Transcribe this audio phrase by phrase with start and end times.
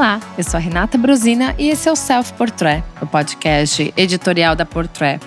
[0.00, 4.56] Olá, eu sou a Renata Brosina e esse é o Self Portrait, o podcast editorial
[4.56, 5.20] da Portrait.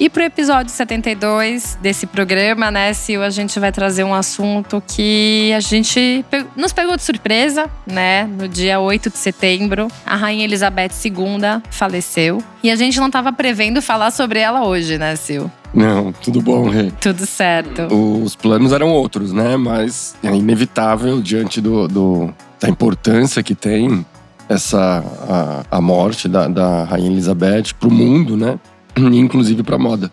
[0.00, 4.82] E para o episódio 72 desse programa, né, Sil, a gente vai trazer um assunto
[4.88, 6.24] que a gente
[6.56, 8.24] nos pegou de surpresa, né?
[8.24, 12.42] No dia 8 de setembro, a Rainha Elizabeth II faleceu.
[12.60, 15.46] E a gente não estava prevendo falar sobre ela hoje, né, Sil?
[15.72, 16.90] Não, tudo bom, Rê.
[17.00, 17.82] Tudo certo.
[17.94, 19.56] Os planos eram outros, né?
[19.56, 24.04] Mas é inevitável diante do, do da importância que tem
[24.48, 25.04] essa
[25.70, 28.58] a, a morte da, da Rainha Elizabeth para o mundo, né?
[28.96, 30.10] inclusive para moda.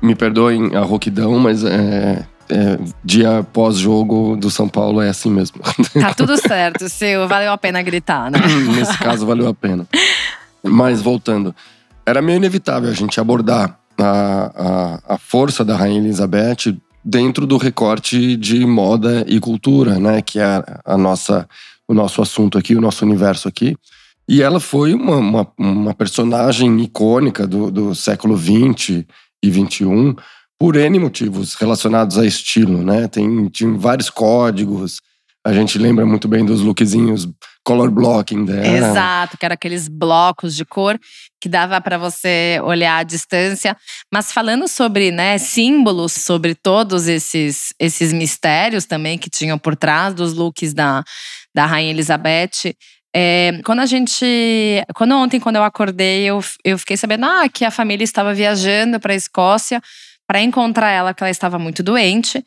[0.00, 5.60] Me perdoem a rouquidão, mas é, é, dia pós-jogo do São Paulo é assim mesmo.
[5.98, 7.26] Tá tudo certo, seu.
[7.26, 8.38] Valeu a pena gritar, né?
[8.76, 9.86] Nesse caso, valeu a pena.
[10.62, 11.54] Mas voltando,
[12.04, 17.56] era meio inevitável a gente abordar a, a, a força da Rainha Elizabeth dentro do
[17.56, 20.22] recorte de moda e cultura, né?
[20.22, 21.48] Que é a nossa,
[21.88, 23.76] o nosso assunto aqui, o nosso universo aqui.
[24.28, 29.04] E ela foi uma, uma, uma personagem icônica do, do século XX
[29.42, 30.16] e XXI
[30.58, 33.06] por N motivos relacionados a estilo, né?
[33.06, 35.00] Tem, tem vários códigos.
[35.46, 37.28] A gente lembra muito bem dos lookzinhos
[37.64, 38.90] color blocking dela.
[38.90, 40.98] Exato, que eram aqueles blocos de cor
[41.40, 43.76] que dava para você olhar à distância.
[44.12, 50.14] Mas falando sobre né, símbolos, sobre todos esses, esses mistérios também que tinham por trás
[50.14, 51.02] dos looks da,
[51.54, 52.74] da Rainha Elizabeth,
[53.14, 54.26] é, quando a gente.
[54.94, 58.98] Quando ontem, quando eu acordei, eu, eu fiquei sabendo ah, que a família estava viajando
[58.98, 59.80] para a Escócia
[60.26, 62.44] para encontrar ela, que ela estava muito doente.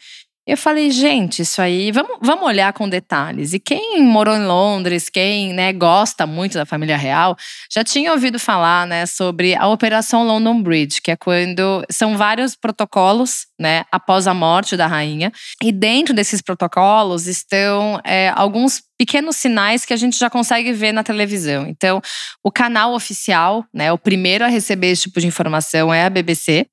[0.48, 3.52] Eu falei, gente, isso aí, vamos, vamos olhar com detalhes.
[3.52, 7.36] E quem morou em Londres, quem né, gosta muito da família real,
[7.70, 12.56] já tinha ouvido falar né, sobre a Operação London Bridge, que é quando são vários
[12.56, 15.34] protocolos né, após a morte da rainha.
[15.62, 20.94] E dentro desses protocolos estão é, alguns pequenos sinais que a gente já consegue ver
[20.94, 21.68] na televisão.
[21.68, 22.02] Então,
[22.42, 26.68] o canal oficial, né, o primeiro a receber esse tipo de informação é a BBC.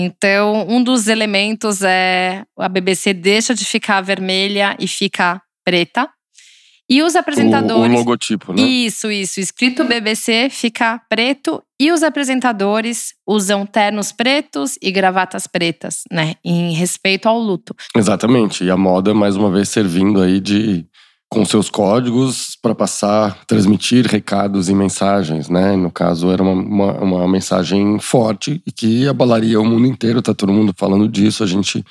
[0.00, 6.08] Então, um dos elementos é a BBC deixa de ficar vermelha e fica preta.
[6.88, 7.90] E os apresentadores.
[7.90, 8.62] O, o logotipo, né?
[8.62, 9.40] Isso, isso.
[9.40, 11.60] Escrito BBC fica preto.
[11.80, 16.34] E os apresentadores usam ternos pretos e gravatas pretas, né?
[16.44, 17.74] Em respeito ao luto.
[17.96, 18.62] Exatamente.
[18.62, 20.86] E a moda, mais uma vez, servindo aí de
[21.30, 25.76] com seus códigos para passar, transmitir recados e mensagens, né?
[25.76, 30.32] No caso, era uma, uma, uma, mensagem forte e que abalaria o mundo inteiro, tá
[30.32, 31.44] todo mundo falando disso.
[31.44, 31.84] A gente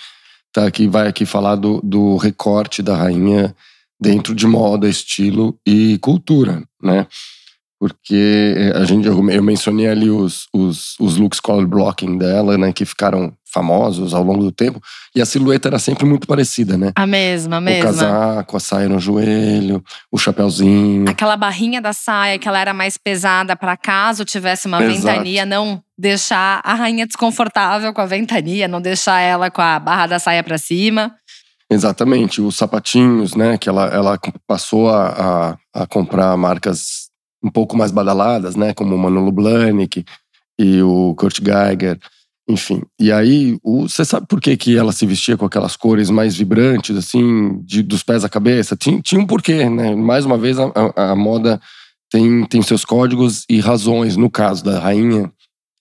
[0.52, 3.56] tá aqui, vai aqui falar do, do recorte da rainha
[4.02, 7.06] dentro de moda, estilo e cultura, né?
[7.80, 12.74] Porque eh, a gente, eu mencionei ali os, os, os looks color blocking dela, né?
[12.74, 14.82] Que ficaram famosos ao longo do tempo.
[15.16, 16.92] E a silhueta era sempre muito parecida, né?
[16.96, 17.80] A mesma, a mesma.
[17.80, 21.10] O casaco, a saia no joelho, o chapéuzinho.
[21.10, 24.98] Aquela barrinha da saia que ela era mais pesada para caso tivesse uma Exato.
[24.98, 30.08] ventania, não deixar a rainha desconfortável com a ventania, não deixar ela com a barra
[30.08, 31.16] da saia para cima.
[31.70, 33.58] Exatamente, os sapatinhos, né?
[33.58, 37.08] Que ela, ela passou a, a, a comprar marcas
[37.44, 38.74] um pouco mais badaladas, né?
[38.74, 40.06] Como o Manolo Blahnik
[40.60, 42.00] e o Kurt Geiger.
[42.50, 46.38] Enfim, e aí, você sabe por que, que ela se vestia com aquelas cores mais
[46.38, 48.76] vibrantes, assim, de, dos pés à cabeça?
[48.78, 49.94] Tinha, tinha um porquê, né?
[49.94, 51.60] Mais uma vez, a, a, a moda
[52.10, 54.16] tem, tem seus códigos e razões.
[54.16, 55.30] No caso da rainha,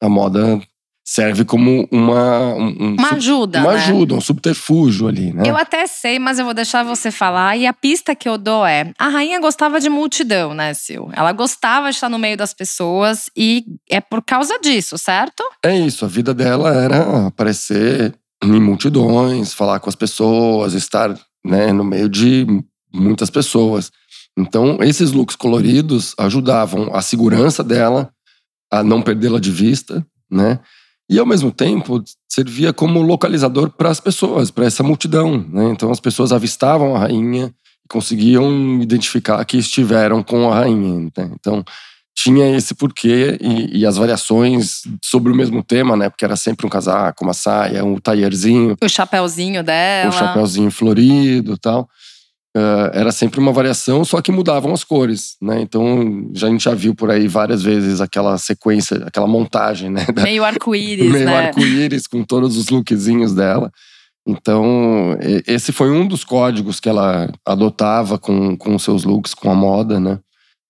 [0.03, 0.61] a moda
[1.07, 2.55] serve como uma.
[2.55, 3.61] Um, uma ajuda.
[3.61, 3.79] Uma né?
[3.79, 5.45] ajuda, um subterfúgio ali, né?
[5.47, 7.57] Eu até sei, mas eu vou deixar você falar.
[7.57, 11.09] E a pista que eu dou é: a rainha gostava de multidão, né, Sil?
[11.13, 15.45] Ela gostava de estar no meio das pessoas e é por causa disso, certo?
[15.65, 16.05] É isso.
[16.05, 18.13] A vida dela era aparecer
[18.43, 22.45] em multidões, falar com as pessoas, estar né, no meio de
[22.93, 23.93] muitas pessoas.
[24.37, 28.11] Então, esses looks coloridos ajudavam a segurança dela,
[28.71, 30.61] a não perdê-la de vista, né?
[31.09, 35.47] E ao mesmo tempo servia como localizador para as pessoas, para essa multidão.
[35.49, 35.71] Né?
[35.71, 37.55] Então as pessoas avistavam a rainha
[37.85, 41.11] e conseguiam identificar que estiveram com a rainha.
[41.17, 41.31] Né?
[41.39, 41.65] Então
[42.17, 46.09] tinha esse porquê e, e, as variações sobre o mesmo tema, né?
[46.09, 48.75] Porque era sempre um casaco, uma saia, um taierzinho.
[48.83, 50.09] O chapéuzinho dela.
[50.09, 51.87] O chapéuzinho florido tal.
[52.57, 55.61] Uh, era sempre uma variação, só que mudavam as cores, né?
[55.61, 60.07] Então já, a gente já viu por aí várias vezes aquela sequência, aquela montagem, né?
[60.07, 61.49] Da, meio arco-íris, Meio né?
[61.49, 63.71] arco-íris com todos os lookzinhos dela.
[64.27, 69.55] Então, esse foi um dos códigos que ela adotava com, com seus looks, com a
[69.55, 70.19] moda, né?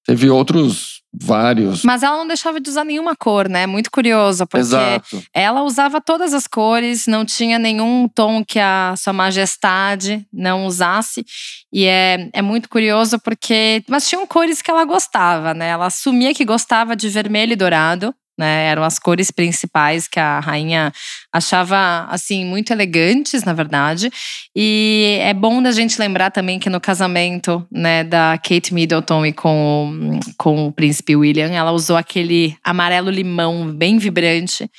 [0.05, 1.83] Teve outros vários.
[1.83, 3.67] Mas ela não deixava de usar nenhuma cor, né?
[3.67, 5.23] Muito curioso, porque Exato.
[5.33, 11.25] ela usava todas as cores, não tinha nenhum tom que a sua majestade não usasse.
[11.73, 13.83] E é, é muito curioso porque.
[13.89, 15.69] Mas tinham cores que ela gostava, né?
[15.69, 18.67] Ela assumia que gostava de vermelho e dourado né?
[18.67, 20.93] Eram as cores principais que a rainha
[21.33, 24.11] achava assim muito elegantes, na verdade.
[24.55, 29.33] E é bom da gente lembrar também que no casamento, né, da Kate Middleton e
[29.33, 34.71] com, com o príncipe William, ela usou aquele amarelo limão bem vibrante.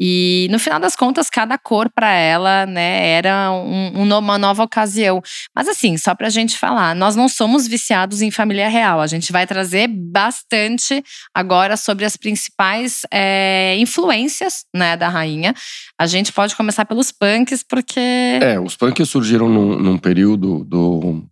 [0.00, 5.20] E no final das contas, cada cor para ela, né, era um, uma nova ocasião.
[5.54, 9.00] Mas assim, só para a gente falar, nós não somos viciados em família real.
[9.00, 11.02] A gente vai trazer bastante
[11.34, 15.52] agora sobre as principais é, influências, né, da rainha.
[15.98, 18.00] A gente pode começar pelos punks, porque.
[18.40, 21.24] É, os punks surgiram num, num período do,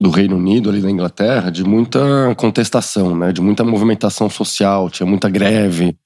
[0.00, 1.98] do Reino Unido, ali da Inglaterra, de muita
[2.36, 5.96] contestação, né, de muita movimentação social, tinha muita greve.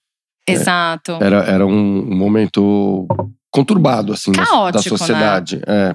[0.51, 1.19] É, Exato.
[1.21, 3.07] Era, era um momento
[3.51, 5.57] conturbado, assim, Caótico, da sociedade.
[5.57, 5.63] Né?
[5.67, 5.95] É.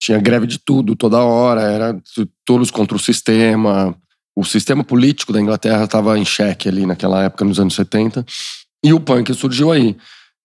[0.00, 1.96] Tinha greve de tudo, toda hora, era
[2.44, 3.96] todos contra o sistema.
[4.36, 8.24] O sistema político da Inglaterra estava em xeque ali naquela época, nos anos 70.
[8.84, 9.96] E o punk surgiu aí,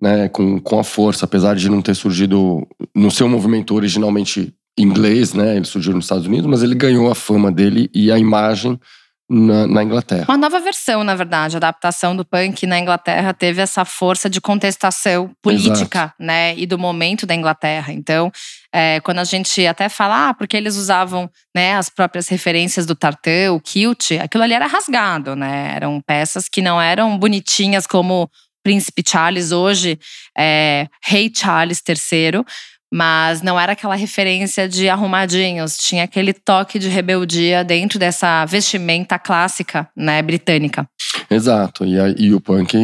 [0.01, 2.65] né, com, com a força, apesar de não ter surgido
[2.95, 7.15] no seu movimento originalmente inglês, né, ele surgiu nos Estados Unidos, mas ele ganhou a
[7.15, 8.79] fama dele e a imagem
[9.29, 10.25] na, na, Inglaterra.
[10.27, 14.41] Uma nova versão, na verdade, a adaptação do punk na Inglaterra teve essa força de
[14.41, 16.15] contestação política, Exato.
[16.19, 17.93] né, e do momento da Inglaterra.
[17.93, 18.31] Então,
[18.73, 22.95] é, quando a gente até fala, ah, porque eles usavam, né, as próprias referências do
[22.95, 28.29] tartan, o kilt, aquilo ali era rasgado, né, eram peças que não eram bonitinhas como
[28.63, 29.97] Príncipe Charles hoje,
[30.37, 32.43] é, Rei Charles III,
[32.91, 39.19] mas não era aquela referência de arrumadinhos, tinha aquele toque de rebeldia dentro dessa vestimenta
[39.19, 40.89] clássica, né, britânica.
[41.29, 42.75] Exato, e, a, e o punk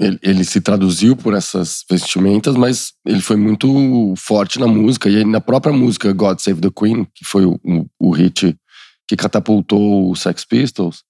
[0.00, 5.24] ele, ele, se traduziu por essas vestimentas, mas ele foi muito forte na música e
[5.24, 8.56] na própria música God Save the Queen, que foi o, o, o hit
[9.06, 11.02] que catapultou os Sex Pistols.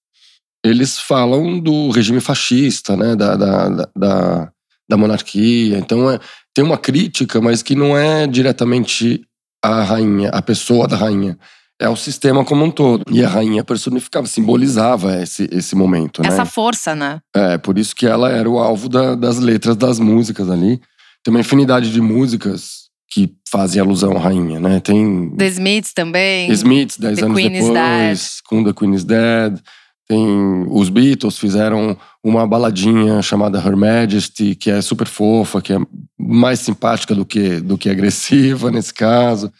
[0.63, 4.51] Eles falam do regime fascista, né, da, da, da,
[4.89, 5.77] da monarquia.
[5.77, 6.19] Então é,
[6.53, 9.21] tem uma crítica, mas que não é diretamente
[9.63, 11.37] a rainha, a pessoa da rainha.
[11.79, 13.03] É o sistema como um todo.
[13.11, 16.21] E a rainha personificava, simbolizava esse, esse momento.
[16.25, 16.45] Essa né?
[16.45, 17.19] força, né?
[17.35, 20.79] É, por isso que ela era o alvo da, das letras das músicas ali.
[21.21, 24.79] Tem uma infinidade de músicas que fazem alusão à rainha, né?
[24.79, 25.29] Tem.
[25.35, 26.49] The Smiths também.
[26.51, 29.59] Smiths, dez The anos Queen is depois, com The Queen is Dead.
[30.07, 35.77] Tem os Beatles fizeram uma baladinha chamada Her Majesty, que é super fofa, que é
[36.17, 39.51] mais simpática do que, do que agressiva nesse caso.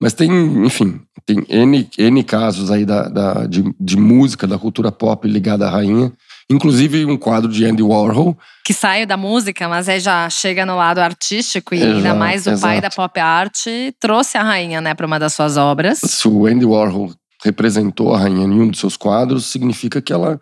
[0.00, 0.30] Mas tem,
[0.66, 5.66] enfim, tem N, N casos aí da, da de, de música, da cultura pop ligada
[5.66, 6.12] à rainha.
[6.50, 8.36] Inclusive um quadro de Andy Warhol.
[8.66, 12.46] Que saiu da música, mas aí já chega no lado artístico e Exato, ainda mais
[12.46, 12.60] o exato.
[12.60, 13.66] pai da pop art
[13.98, 16.00] trouxe a rainha, né, para uma das suas obras.
[16.04, 20.40] Se o Andy Warhol representou a rainha em um dos seus quadros, significa que ela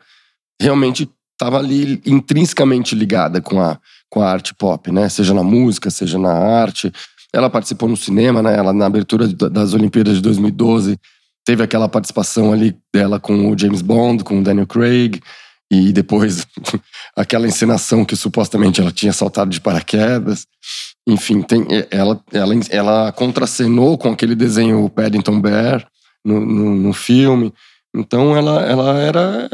[0.61, 3.79] realmente estava ali intrinsecamente ligada com a,
[4.09, 5.09] com a arte pop, né?
[5.09, 6.93] Seja na música, seja na arte.
[7.33, 8.57] Ela participou no cinema, né?
[8.57, 10.99] Ela na abertura das Olimpíadas de 2012
[11.45, 15.21] teve aquela participação ali dela com o James Bond, com o Daniel Craig
[15.69, 16.47] e depois
[17.17, 20.47] aquela encenação que supostamente ela tinha saltado de paraquedas.
[21.09, 25.85] Enfim, tem, ela, ela, ela contracenou com aquele desenho Paddington Bear
[26.25, 27.53] no, no, no filme.
[27.95, 29.49] Então ela, ela era,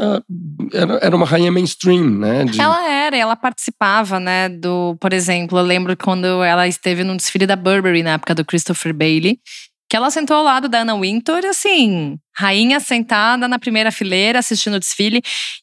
[0.71, 2.45] era, era uma rainha mainstream, né?
[2.45, 2.61] De...
[2.61, 4.47] Ela era, ela participava, né?
[4.47, 8.45] Do, por exemplo, eu lembro quando ela esteve no desfile da Burberry na época do
[8.45, 9.39] Christopher Bailey,
[9.89, 14.75] que ela sentou ao lado da Anna Wintour, assim, rainha sentada na primeira fileira assistindo
[14.75, 15.19] o desfile,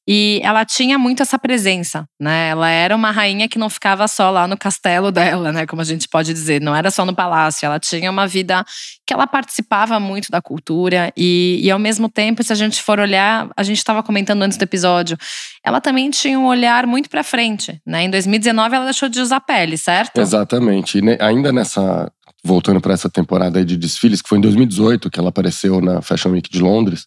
[0.07, 2.49] e ela tinha muito essa presença, né?
[2.49, 5.65] Ela era uma rainha que não ficava só lá no castelo dela, né?
[5.65, 8.65] Como a gente pode dizer, não era só no palácio, ela tinha uma vida
[9.07, 12.99] que ela participava muito da cultura e, e ao mesmo tempo, se a gente for
[12.99, 15.17] olhar, a gente estava comentando antes do episódio,
[15.65, 18.03] ela também tinha um olhar muito para frente, né?
[18.03, 20.21] Em 2019 ela deixou de usar pele, certo?
[20.21, 20.99] Exatamente.
[20.99, 22.11] E ainda nessa
[22.47, 26.31] voltando para essa temporada de desfiles, que foi em 2018 que ela apareceu na Fashion
[26.31, 27.05] Week de Londres,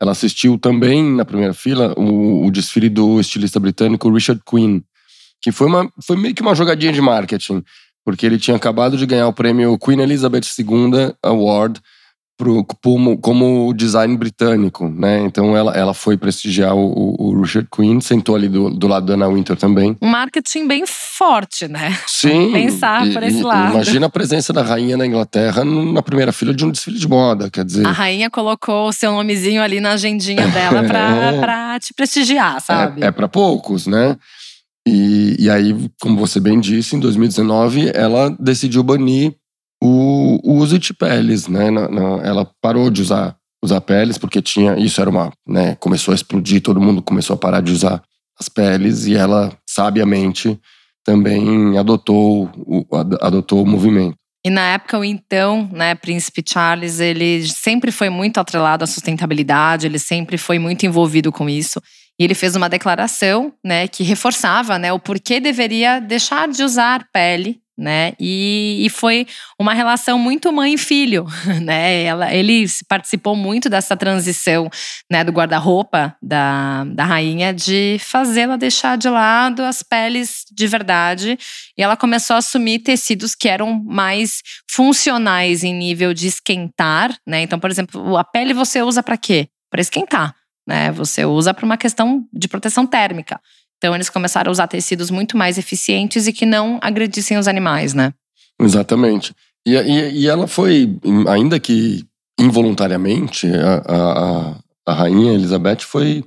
[0.00, 4.80] ela assistiu também na primeira fila o, o desfile do estilista britânico Richard Quinn,
[5.40, 7.62] que foi, uma, foi meio que uma jogadinha de marketing,
[8.04, 11.80] porque ele tinha acabado de ganhar o prêmio Queen Elizabeth II Award
[12.38, 15.18] pro, como, como design britânico, né?
[15.24, 19.14] Então ela, ela foi prestigiar o, o Richard Quinn, sentou ali do, do lado da
[19.14, 19.96] Anna Winter também.
[20.00, 21.98] Um marketing bem forte, né?
[22.06, 22.52] Sim.
[22.54, 23.74] Pensar e, por esse lado.
[23.74, 27.50] Imagina a presença da rainha na Inglaterra na primeira fila de um desfile de moda,
[27.50, 27.84] quer dizer.
[27.84, 33.02] A rainha colocou o seu nomezinho ali na agendinha dela pra, pra te prestigiar, sabe?
[33.02, 34.16] É, é para poucos, né?
[34.86, 39.34] E, e aí, como você bem disse, em 2019 ela decidiu banir
[39.82, 41.70] o, o uso de peles, né?
[41.70, 45.74] Na, na, ela parou de usar, usar peles porque tinha isso era uma, né?
[45.76, 48.02] Começou a explodir, todo mundo começou a parar de usar
[48.38, 50.58] as peles e ela sabiamente
[51.04, 52.86] também adotou o,
[53.20, 54.14] adotou o movimento.
[54.44, 59.86] E na época, o então, né, Príncipe Charles, ele sempre foi muito atrelado à sustentabilidade,
[59.86, 61.82] ele sempre foi muito envolvido com isso.
[62.18, 67.08] E ele fez uma declaração, né, que reforçava, né, o porquê deveria deixar de usar
[67.12, 68.12] pele né?
[68.18, 69.24] E, e, foi
[69.56, 71.26] uma relação muito mãe e filho,
[71.62, 72.02] né?
[72.02, 74.68] Ela, ele participou muito dessa transição,
[75.08, 81.38] né, do guarda-roupa da, da rainha de fazê-la deixar de lado as peles de verdade
[81.76, 87.42] e ela começou a assumir tecidos que eram mais funcionais em nível de esquentar, né?
[87.42, 89.48] Então, por exemplo, a pele você usa para quê?
[89.70, 90.34] Para esquentar,
[90.66, 90.90] né?
[90.92, 93.40] Você usa para uma questão de proteção térmica.
[93.78, 97.94] Então eles começaram a usar tecidos muito mais eficientes e que não agredissem os animais,
[97.94, 98.12] né?
[98.60, 99.34] Exatamente.
[99.66, 102.04] E, e, e ela foi, ainda que
[102.38, 104.56] involuntariamente, a, a,
[104.86, 106.24] a rainha Elizabeth foi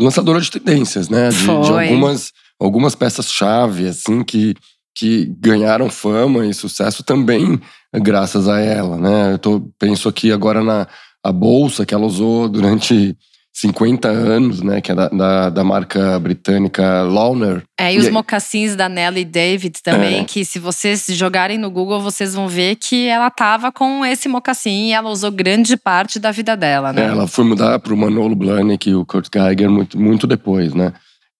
[0.00, 1.30] lançadora de tendências, né?
[1.30, 4.54] De, de algumas, algumas peças-chave, assim, que,
[4.94, 7.60] que ganharam fama e sucesso também
[7.94, 9.34] graças a ela, né?
[9.34, 10.86] Eu tô, penso aqui agora na
[11.24, 13.16] a bolsa que ela usou durante
[13.52, 14.80] 50 anos, né?
[14.80, 17.62] Que é da, da, da marca britânica Launer.
[17.78, 20.24] É, e, e os mocassins da Nelly David também, é.
[20.24, 24.88] que se vocês jogarem no Google, vocês vão ver que ela tava com esse mocassim
[24.88, 27.02] e ela usou grande parte da vida dela, né?
[27.02, 30.92] É, ela foi mudar pro Manolo Blahnik e o Kurt Geiger muito, muito depois, né?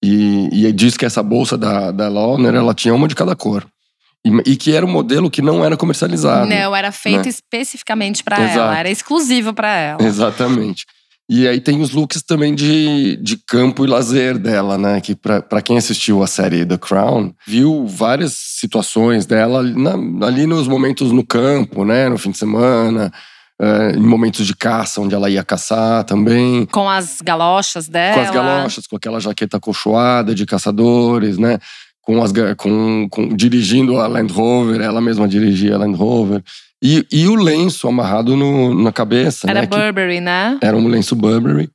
[0.05, 3.65] E, e diz que essa bolsa da, da Launer, ela tinha uma de cada cor.
[4.25, 6.47] E, e, que era um modelo que não era comercializado.
[6.47, 7.29] Não, era feito né?
[7.29, 10.03] especificamente para ela, era exclusivo para ela.
[10.03, 10.87] Exatamente.
[11.35, 15.01] E aí tem os looks também de, de campo e lazer dela, né?
[15.01, 20.69] Que para quem assistiu a série The Crown, viu várias situações dela na, ali nos
[20.69, 22.07] momentos no campo, né?
[22.11, 23.11] No fim de semana,
[23.59, 26.67] é, em momentos de caça, onde ela ia caçar também.
[26.67, 28.15] Com as galochas dela.
[28.15, 31.59] Com as galochas, com aquela jaqueta acolchoada de caçadores, né?
[32.03, 36.43] Com as, com, com, dirigindo a Land Rover, ela mesma dirigia a Land Rover.
[36.83, 39.49] E, e o lenço amarrado no, na cabeça.
[39.49, 39.67] Era né?
[39.67, 40.59] Burberry, né?
[40.61, 41.71] Era um lenço Burberry.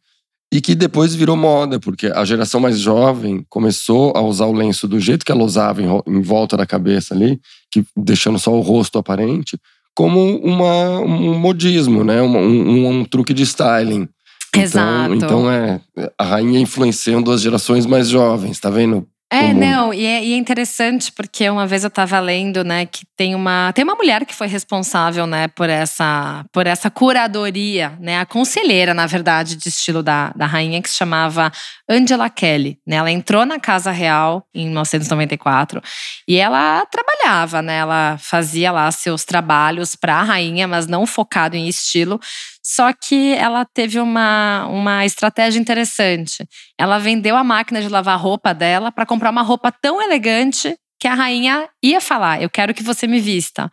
[0.52, 4.88] E que depois virou moda, porque a geração mais jovem começou a usar o lenço
[4.88, 7.40] do jeito que ela usava em, em volta da cabeça ali,
[7.72, 9.58] que, deixando só o rosto aparente,
[9.96, 12.22] como uma, um modismo, né?
[12.22, 14.08] Um, um, um truque de styling.
[14.50, 15.14] Então, Exato.
[15.14, 15.82] Então é
[16.18, 19.08] a rainha influenciando as gerações mais jovens, tá vendo?
[19.30, 23.06] É, não, e é, e é, interessante porque uma vez eu estava lendo, né, que
[23.18, 28.20] tem uma tem uma mulher que foi responsável, né, por essa por essa curadoria, né,
[28.20, 31.52] a conselheira, na verdade, de estilo da, da rainha que se chamava
[31.90, 32.98] Angela Kelly, né?
[32.98, 35.82] Ela entrou na Casa Real em 1994
[36.28, 37.78] e ela trabalhava, né?
[37.78, 42.20] Ela fazia lá seus trabalhos para a rainha, mas não focado em estilo.
[42.62, 46.46] Só que ela teve uma, uma estratégia interessante.
[46.78, 51.08] Ela vendeu a máquina de lavar roupa dela para comprar uma roupa tão elegante que
[51.08, 53.70] a rainha ia falar: Eu quero que você me vista.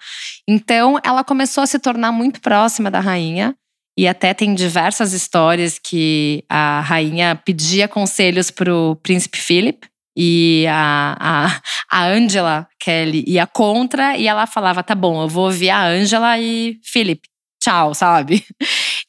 [0.48, 3.54] Então, ela começou a se tornar muito próxima da rainha.
[3.96, 9.86] E até tem diversas histórias que a rainha pedia conselhos para o príncipe Philip.
[10.16, 11.60] E a, a,
[11.90, 16.38] a Angela Kelly ia contra, e ela falava: tá bom, eu vou ouvir a Angela
[16.38, 17.22] e Philip
[17.64, 18.44] tchau, sabe?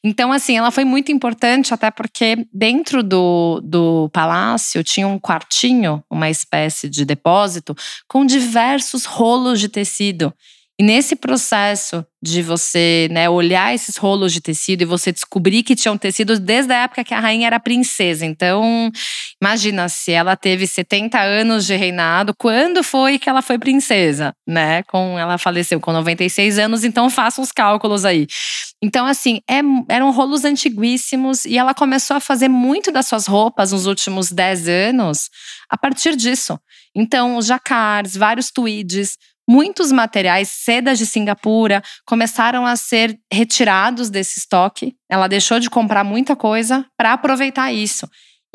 [0.08, 6.00] Então, assim, ela foi muito importante, até porque dentro do, do palácio tinha um quartinho,
[6.08, 7.74] uma espécie de depósito,
[8.06, 10.32] com diversos rolos de tecido.
[10.78, 15.74] E nesse processo de você né, olhar esses rolos de tecido e você descobrir que
[15.74, 18.26] tinham tecidos desde a época que a rainha era princesa.
[18.26, 18.90] Então,
[19.40, 24.82] imagina se ela teve 70 anos de reinado, quando foi que ela foi princesa, né?
[24.82, 28.26] Com ela faleceu com 96 anos, então faça os cálculos aí.
[28.82, 33.72] Então, assim, é, eram rolos antiguíssimos e ela começou a fazer muito das suas roupas
[33.72, 35.30] nos últimos 10 anos
[35.70, 36.58] a partir disso.
[36.94, 39.16] Então, os jacars, vários tweeds,
[39.48, 44.94] muitos materiais, sedas de Singapura, começaram a ser retirados desse estoque.
[45.08, 48.08] Ela deixou de comprar muita coisa para aproveitar isso.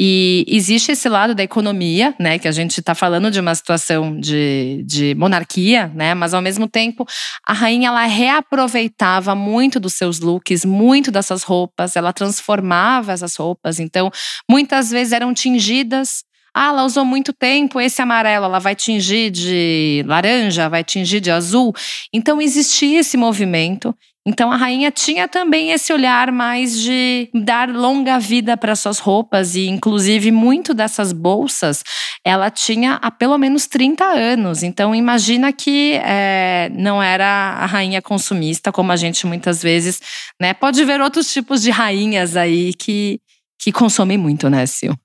[0.04, 2.40] E existe esse lado da economia, né?
[2.40, 6.16] Que a gente está falando de uma situação de, de monarquia, né?
[6.16, 7.06] Mas ao mesmo tempo,
[7.46, 13.80] a rainha ela reaproveitava muito dos seus looks, muito dessas roupas, ela transformava essas roupas.
[13.80, 14.10] Então,
[14.50, 20.04] muitas vezes eram tingidas ah, ela usou muito tempo esse amarelo, ela vai tingir de
[20.06, 21.74] laranja, vai tingir de azul.
[22.14, 23.96] Então existia esse movimento.
[24.26, 29.56] Então a rainha tinha também esse olhar mais de dar longa vida para suas roupas
[29.56, 31.84] e inclusive muito dessas bolsas
[32.24, 34.62] ela tinha há pelo menos 30 anos.
[34.62, 40.00] Então imagina que é, não era a rainha consumista como a gente muitas vezes,
[40.40, 40.54] né?
[40.54, 43.20] Pode ver outros tipos de rainhas aí que
[43.64, 44.98] que consomem muito, né, Sil?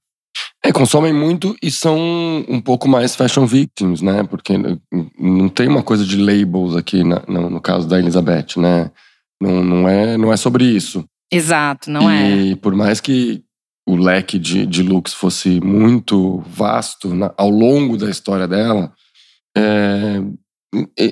[0.66, 1.96] É, consomem muito e são
[2.48, 4.24] um pouco mais fashion victims, né?
[4.24, 4.54] Porque
[5.16, 8.90] não tem uma coisa de labels aqui na, no, no, caso da Elizabeth, né?
[9.40, 11.04] Não, não, é, não é sobre isso.
[11.30, 12.36] Exato, não e é.
[12.36, 13.44] E por mais que
[13.88, 18.92] o leque de, de looks fosse muito vasto na, ao longo da história dela,
[19.56, 20.20] é,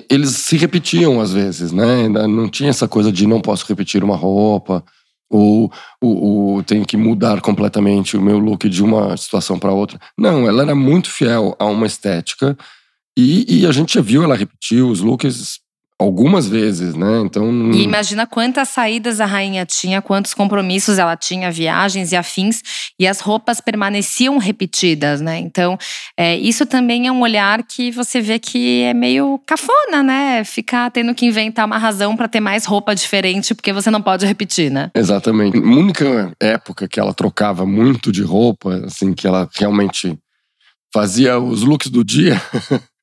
[0.09, 2.09] eles se repetiam às vezes, né?
[2.09, 4.83] Não tinha essa coisa de não posso repetir uma roupa
[5.29, 9.99] ou, ou, ou tenho que mudar completamente o meu look de uma situação para outra.
[10.17, 12.57] Não, ela era muito fiel a uma estética
[13.17, 15.59] e, e, a gente já viu ela repetir os looks
[15.97, 17.21] algumas vezes, né?
[17.21, 17.71] Então.
[17.71, 22.61] E imagina quantas saídas a rainha tinha, quantos compromissos ela tinha, viagens e afins,
[22.99, 25.39] e as roupas permaneciam repetidas, né?
[25.39, 25.77] Então,
[26.17, 30.43] é, isso também é um olhar que você vê que é meio cafona, né?
[30.43, 34.25] Ficar tendo que inventar uma razão para ter mais roupa diferente, porque você não pode
[34.25, 34.91] repetir, né?
[34.93, 35.57] Exatamente.
[35.57, 40.17] A única época que ela trocava muito de roupa, assim, que ela realmente
[40.93, 42.41] fazia os looks do dia.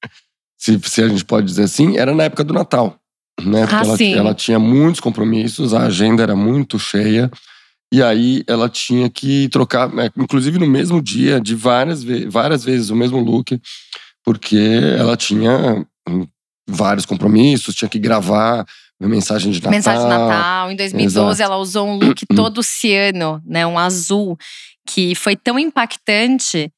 [0.63, 2.97] se, se a gente pode dizer assim, era na época do Natal.
[3.43, 3.67] Né?
[3.67, 7.29] Porque ah, ela, ela tinha muitos compromissos, a agenda era muito cheia.
[7.93, 12.91] E aí ela tinha que trocar, né, inclusive no mesmo dia, de várias, várias vezes
[12.91, 13.61] o mesmo look,
[14.25, 14.57] porque
[14.97, 16.27] ela tinha hum,
[16.67, 18.65] vários compromissos, tinha que gravar
[19.01, 19.73] mensagem de Natal.
[19.73, 20.71] Mensagem de Natal.
[20.71, 21.43] Em 2012 Exato.
[21.43, 24.39] ela usou um look todo ciano, né, um azul,
[24.87, 26.73] que foi tão impactante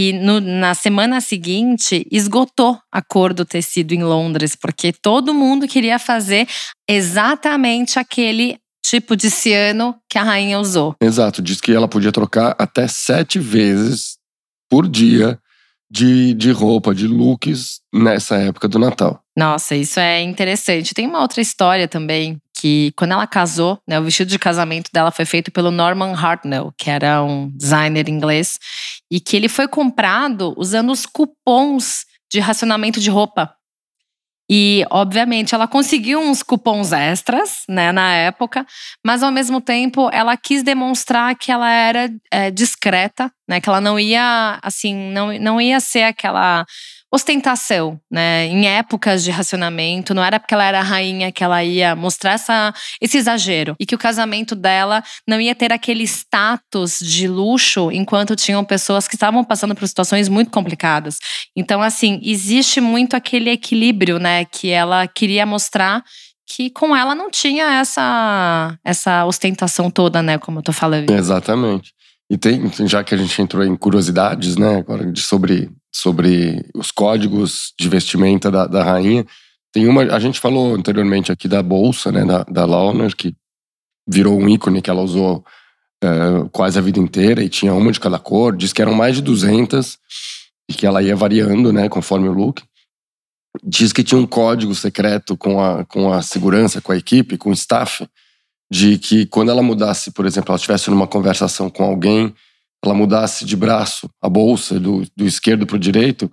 [0.00, 5.68] que no, na semana seguinte esgotou a cor do tecido em Londres, porque todo mundo
[5.68, 6.48] queria fazer
[6.88, 10.94] exatamente aquele tipo de ciano que a rainha usou.
[11.02, 14.16] Exato, diz que ela podia trocar até sete vezes
[14.70, 15.38] por dia
[15.90, 19.20] de, de roupa, de looks nessa época do Natal.
[19.36, 20.94] Nossa, isso é interessante.
[20.94, 25.10] Tem uma outra história também que quando ela casou, né, o vestido de casamento dela
[25.10, 28.58] foi feito pelo Norman Hartnell, que era um designer inglês,
[29.10, 33.52] e que ele foi comprado usando os cupons de racionamento de roupa.
[34.52, 38.66] E, obviamente, ela conseguiu uns cupons extras, né, na época,
[39.04, 43.80] mas ao mesmo tempo ela quis demonstrar que ela era é, discreta, né, que ela
[43.80, 46.66] não ia, assim, não, não ia ser aquela
[47.12, 48.46] ostentação, né?
[48.46, 52.72] Em épocas de racionamento, não era porque ela era rainha que ela ia mostrar essa,
[53.00, 58.36] esse exagero e que o casamento dela não ia ter aquele status de luxo enquanto
[58.36, 61.18] tinham pessoas que estavam passando por situações muito complicadas.
[61.56, 64.44] Então, assim, existe muito aquele equilíbrio, né?
[64.44, 66.04] Que ela queria mostrar
[66.46, 70.38] que com ela não tinha essa essa ostentação toda, né?
[70.38, 71.10] Como eu tô falando.
[71.10, 71.92] Exatamente.
[72.30, 76.90] E tem, já que a gente entrou em curiosidades, né, agora de sobre sobre os
[76.90, 79.26] códigos de vestimenta da, da rainha.
[79.72, 83.34] Tem uma, a gente falou anteriormente aqui da bolsa, né, da, da Launer, que
[84.08, 85.44] virou um ícone que ela usou
[86.04, 88.56] uh, quase a vida inteira e tinha uma de cada cor.
[88.56, 89.98] Diz que eram mais de 200
[90.70, 92.62] e que ela ia variando, né, conforme o look.
[93.64, 97.50] Diz que tinha um código secreto com a, com a segurança, com a equipe, com
[97.50, 98.08] o staff,
[98.70, 102.32] de que quando ela mudasse, por exemplo, ela estivesse numa conversação com alguém
[102.84, 106.30] ela mudasse de braço a bolsa do, do esquerdo para o direito,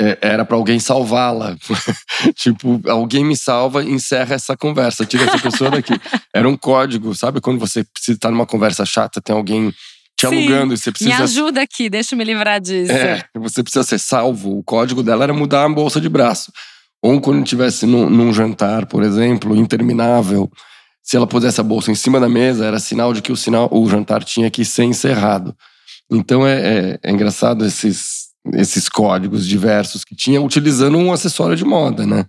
[0.00, 1.56] é, era para alguém salvá-la.
[2.34, 5.94] tipo, alguém me salva e encerra essa conversa, tira essa pessoa daqui.
[6.32, 7.40] Era um código, sabe?
[7.40, 9.70] Quando você precisa estar numa conversa chata, tem alguém
[10.16, 11.16] te Sim, alugando e você precisa.
[11.16, 12.92] Me ajuda aqui, deixa eu me livrar disso.
[12.92, 14.58] É, você precisa ser salvo.
[14.58, 16.52] O código dela era mudar a bolsa de braço.
[17.02, 20.50] Ou quando estivesse num, num jantar, por exemplo, interminável,
[21.04, 23.68] se ela pusesse a bolsa em cima da mesa, era sinal de que o, sinal,
[23.70, 25.54] o jantar tinha que ser encerrado.
[26.10, 31.64] Então é, é, é engraçado esses, esses códigos diversos que tinha, utilizando um acessório de
[31.64, 32.24] moda, né?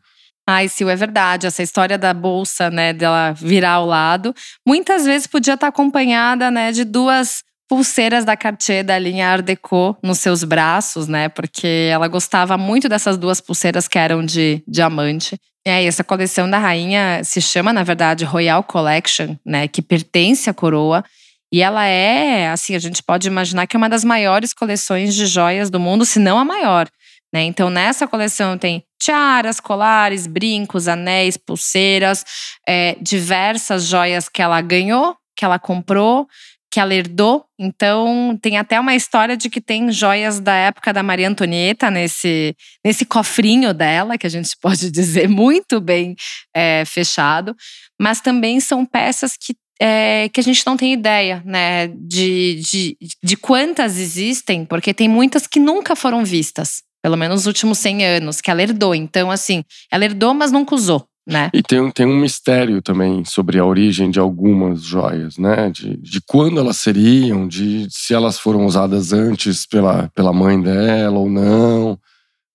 [0.47, 1.47] Ai, Sil, é verdade.
[1.47, 4.35] Essa história da bolsa, né, dela virar ao lado,
[4.67, 9.97] muitas vezes podia estar acompanhada, né, de duas pulseiras da Cartier da linha Art Deco
[10.03, 11.29] nos seus braços, né?
[11.29, 15.37] Porque ela gostava muito dessas duas pulseiras que eram de diamante.
[15.67, 19.67] É, essa coleção da rainha se chama, na verdade, Royal Collection, né?
[19.67, 21.03] Que pertence à coroa.
[21.51, 25.25] E ela é, assim, a gente pode imaginar que é uma das maiores coleções de
[25.25, 26.87] joias do mundo, se não a maior.
[27.33, 27.43] Né?
[27.43, 32.23] Então, nessa coleção tem tiaras, colares, brincos, anéis, pulseiras,
[32.67, 36.27] é, diversas joias que ela ganhou, que ela comprou,
[36.75, 37.45] que ela herdou.
[37.57, 42.53] Então, tem até uma história de que tem joias da época da Maria Antonieta nesse,
[42.83, 46.17] nesse cofrinho dela, que a gente pode dizer muito bem
[46.53, 47.55] é, fechado.
[47.97, 52.97] Mas também são peças que é, que a gente não tem ideia, né, de, de,
[53.21, 58.05] de quantas existem, porque tem muitas que nunca foram vistas, pelo menos nos últimos 100
[58.05, 58.95] anos, que ela herdou.
[58.95, 61.05] Então, assim, ela herdou, mas nunca usou.
[61.27, 61.49] Né?
[61.51, 65.71] E tem, tem um mistério também sobre a origem de algumas joias, né?
[65.71, 71.17] De, de quando elas seriam, de se elas foram usadas antes pela, pela mãe dela
[71.17, 71.97] ou não.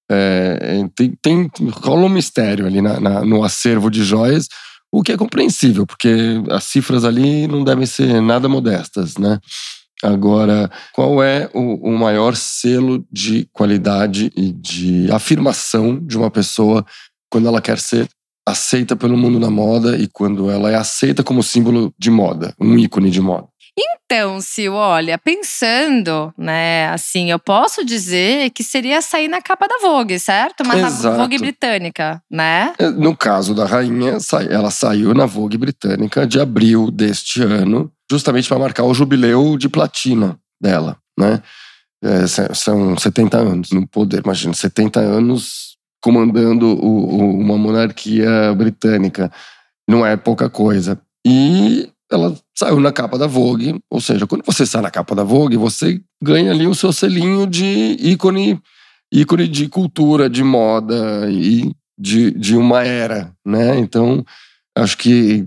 [0.08, 4.46] É, tem, tem, rola um mistério ali na, na, no acervo de joias,
[4.92, 9.38] o que é compreensível, porque as cifras ali não devem ser nada modestas, né?
[10.02, 16.84] Agora, qual é o, o, maior selo de qualidade e de afirmação de uma pessoa
[17.30, 18.08] quando ela quer ser
[18.50, 22.76] aceita pelo mundo da moda e quando ela é aceita como símbolo de moda, um
[22.76, 23.48] ícone de moda?
[23.78, 29.78] Então, Sil, olha, pensando, né, assim, eu posso dizer que seria sair na capa da
[29.80, 30.64] Vogue, certo?
[30.66, 31.16] Mas Exato.
[31.16, 32.74] na Vogue britânica, né?
[32.78, 34.18] É, no caso da rainha,
[34.50, 39.68] ela saiu na Vogue britânica de abril deste ano, justamente para marcar o jubileu de
[39.68, 41.40] platina dela, né?
[42.02, 45.69] É, são 70 anos no poder, imagina, 70 anos
[46.00, 49.30] comandando o, o, uma monarquia britânica.
[49.88, 51.00] Não é pouca coisa.
[51.26, 55.22] E ela saiu na capa da Vogue, ou seja, quando você sai na capa da
[55.22, 58.60] Vogue, você ganha ali o seu selinho de ícone,
[59.12, 63.78] ícone de cultura, de moda e de, de uma era, né?
[63.78, 64.24] Então,
[64.76, 65.46] acho que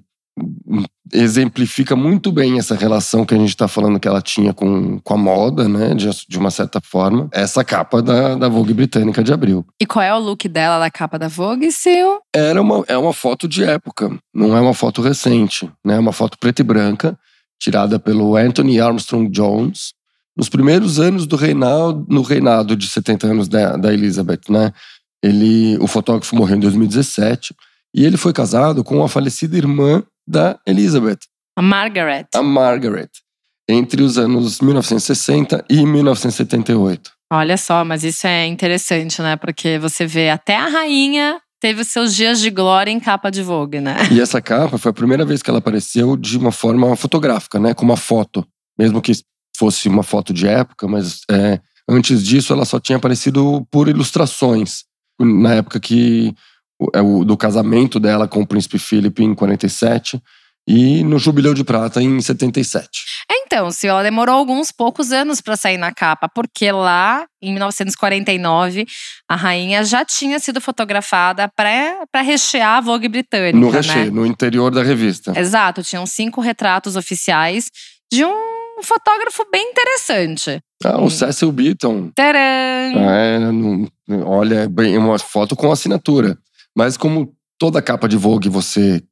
[1.12, 5.14] exemplifica muito bem essa relação que a gente está falando que ela tinha com, com
[5.14, 5.94] a moda, né?
[5.94, 7.30] De, de uma certa forma.
[7.32, 9.66] Essa capa da, da Vogue britânica de abril.
[9.80, 12.18] E qual é o look dela da capa da Vogue, Sil?
[12.34, 15.96] Era uma, é uma foto de época, não é uma foto recente, né?
[15.96, 17.18] É uma foto preta e branca,
[17.60, 19.94] tirada pelo Anthony Armstrong Jones,
[20.36, 24.74] nos primeiros anos do reinado, no reinado de 70 anos da, da Elizabeth, né?
[25.22, 27.56] Ele, o fotógrafo morreu em 2017
[27.94, 31.20] e ele foi casado com a falecida irmã da Elizabeth.
[31.58, 32.28] A Margaret.
[32.34, 33.10] A Margaret.
[33.70, 37.12] Entre os anos 1960 e 1978.
[37.32, 39.36] Olha só, mas isso é interessante, né?
[39.36, 43.42] Porque você vê até a rainha teve os seus dias de glória em capa de
[43.42, 43.96] Vogue, né?
[44.12, 47.74] E essa capa foi a primeira vez que ela apareceu de uma forma fotográfica, né?
[47.74, 48.46] Com uma foto.
[48.78, 49.14] Mesmo que
[49.58, 54.84] fosse uma foto de época, mas é, antes disso ela só tinha aparecido por ilustrações.
[55.18, 56.36] Na época que
[56.94, 60.22] é o, do casamento dela com o príncipe Philip em 47
[60.68, 62.88] e no Jubileu de Prata em 77.
[63.32, 68.86] Então, se ela demorou alguns poucos anos para sair na capa, porque lá em 1949
[69.30, 73.58] a rainha já tinha sido fotografada para rechear a Vogue britânica.
[73.58, 74.12] No recheio, né?
[74.12, 75.38] no interior da revista.
[75.38, 77.70] Exato, tinham cinco retratos oficiais
[78.12, 80.60] de um fotógrafo bem interessante.
[80.84, 82.12] Ah, o Cecil Beaton.
[82.16, 82.40] Tcharam!
[82.40, 83.40] É,
[84.26, 86.38] olha, bem, uma foto com assinatura.
[86.76, 89.04] Mas como toda capa de Vogue você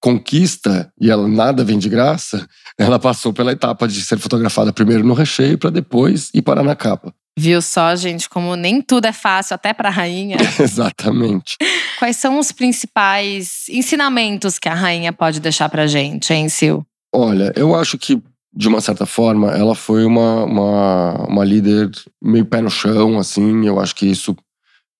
[0.00, 2.46] conquista e ela nada vem de graça,
[2.78, 6.76] ela passou pela etapa de ser fotografada primeiro no recheio para depois ir parar na
[6.76, 7.14] capa.
[7.36, 10.36] Viu só, gente, como nem tudo é fácil, até para a rainha.
[10.60, 11.56] Exatamente.
[11.98, 16.86] Quais são os principais ensinamentos que a rainha pode deixar pra gente, hein, Sil?
[17.12, 18.22] Olha, eu acho que,
[18.54, 21.90] de uma certa forma, ela foi uma, uma, uma líder
[22.22, 23.66] meio pé no chão, assim.
[23.66, 24.36] Eu acho que isso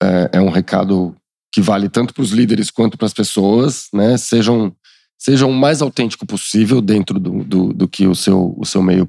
[0.02, 1.14] é, é um recado
[1.54, 4.16] que vale tanto para os líderes quanto para as pessoas, né?
[4.16, 4.74] Sejam,
[5.16, 9.08] sejam o mais autêntico possível dentro do, do, do, que o seu, o seu meio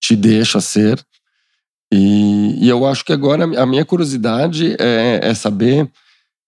[0.00, 0.98] te deixa ser.
[1.92, 5.86] E, e eu acho que agora a minha curiosidade é, é, saber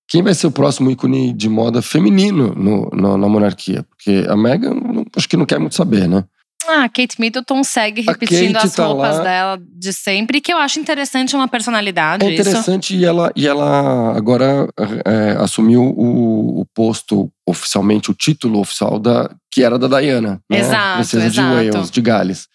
[0.09, 3.83] quem vai ser o próximo ícone de moda feminino no, no, na monarquia.
[3.83, 4.77] Porque a Meghan,
[5.14, 6.25] acho que não quer muito saber, né?
[6.66, 9.23] Ah, a Kate Middleton segue repetindo as tá roupas lá.
[9.23, 12.27] dela de sempre, que eu acho interessante uma personalidade.
[12.27, 13.03] É interessante isso.
[13.03, 14.68] e ela, e ela agora
[15.05, 20.59] é, assumiu o, o, posto oficialmente, o título oficial da que era da Diana, né?
[20.59, 21.49] Exato, Princesa exato.
[21.49, 22.49] de Wales, de Gales.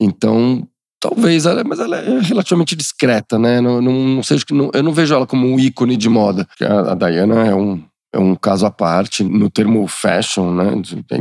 [0.00, 0.68] Então,
[1.00, 3.60] talvez ela, mas ela é relativamente discreta, né?
[3.60, 6.46] Não, não, não seja que eu não vejo ela como um ícone de moda.
[6.60, 10.70] A, a Diana é um é um caso à parte no termo fashion, né,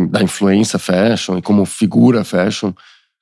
[0.09, 2.73] da influência fashion e como figura fashion,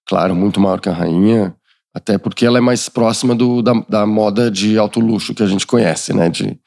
[0.07, 1.55] claro, muito maior que a rainha,
[1.93, 5.47] até porque ela é mais próxima do, da, da moda de alto luxo que a
[5.47, 6.59] gente conhece, né, de,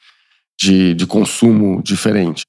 [0.59, 2.43] de, de consumo diferente.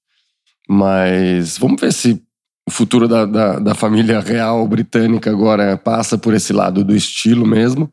[0.68, 2.22] Mas vamos ver se
[2.68, 7.46] o futuro da, da, da, família real britânica agora passa por esse lado do estilo
[7.46, 7.90] mesmo,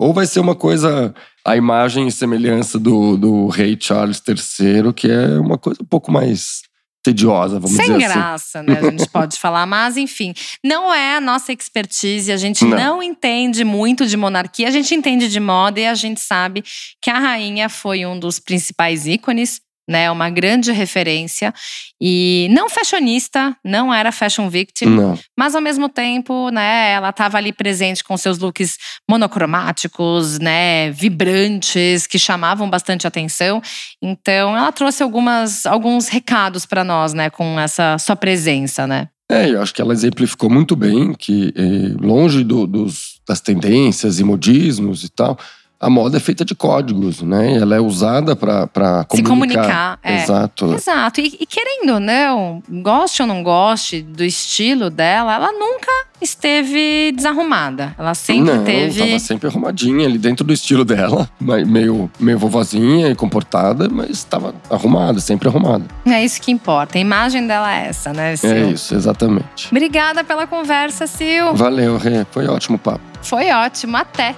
[0.00, 5.10] ou vai ser uma coisa, a imagem e semelhança do, do rei Charles III, que
[5.10, 6.62] é uma coisa um pouco mais
[7.02, 8.04] tediosa, vamos Sem dizer assim.
[8.04, 8.78] Sem graça, né?
[8.78, 10.32] A gente pode falar, mas enfim,
[10.64, 12.78] não é a nossa expertise, a gente não.
[12.78, 13.02] não.
[13.02, 16.64] entende muito de monarquia, a gente entende de moda e a gente sabe
[16.98, 19.60] que a rainha foi um dos principais ícones
[19.90, 20.10] né?
[20.10, 21.52] Uma grande referência.
[22.00, 25.18] E não fashionista, não era fashion victim, não.
[25.36, 28.78] mas ao mesmo tempo, né, ela estava ali presente com seus looks
[29.10, 33.60] monocromáticos, né, vibrantes, que chamavam bastante atenção.
[34.00, 39.08] Então, ela trouxe algumas, alguns recados para nós, né, com essa sua presença, né?
[39.30, 44.18] É, eu acho que ela exemplificou muito bem que, eh, longe do, dos, das tendências
[44.18, 45.38] e modismos e tal,
[45.80, 47.56] a moda é feita de códigos, né?
[47.56, 49.16] Ela é usada para comunicar.
[49.16, 50.22] Se comunicar, é.
[50.22, 50.74] Exato.
[50.74, 51.20] Exato.
[51.22, 55.90] E, e, querendo ou não, goste ou não goste do estilo dela, ela nunca
[56.20, 57.94] esteve desarrumada.
[57.98, 59.00] Ela sempre não, teve.
[59.00, 61.26] Tava sempre arrumadinha ali dentro do estilo dela.
[61.40, 65.84] Meio, meio vovozinha e comportada, mas estava arrumada, sempre arrumada.
[66.04, 66.98] É isso que importa.
[66.98, 68.50] A imagem dela é essa, né, Sil?
[68.52, 69.68] É isso, exatamente.
[69.70, 71.54] Obrigada pela conversa, Sil.
[71.54, 72.26] Valeu, Rê.
[72.30, 73.00] Foi ótimo o papo.
[73.22, 73.96] Foi ótimo.
[73.96, 74.34] Até.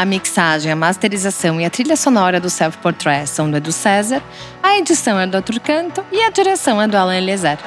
[0.00, 4.22] A mixagem, a masterização e a trilha sonora do Self Portrait são do Edu César,
[4.62, 7.58] a edição é do Arthur Canto e a direção é do Alan Eliezer.